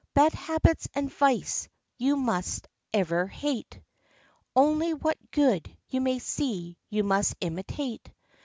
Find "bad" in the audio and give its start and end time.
0.15-0.33